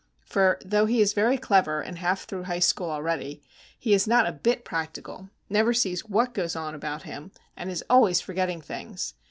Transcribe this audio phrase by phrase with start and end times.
[0.25, 3.43] For, though he is very clever and half through High School already,
[3.77, 7.83] he is not a bit practical, never sees what goes on about him, and is
[7.87, 9.13] always forgetting things.